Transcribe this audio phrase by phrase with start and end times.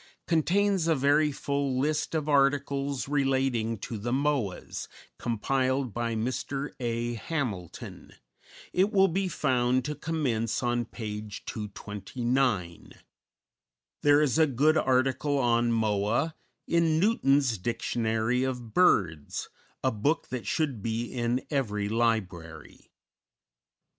[0.25, 4.87] contains a very full list of articles relating to the Moas,
[5.19, 6.71] compiled by Mr.
[6.79, 7.13] A.
[7.13, 8.11] Hamilton;
[8.73, 12.93] it will be found to commence on page 229.
[14.01, 16.33] There is a good article on Moa
[16.65, 19.49] in Newton's "Dictionary of Birds,"
[19.83, 22.89] a book that should be in every library.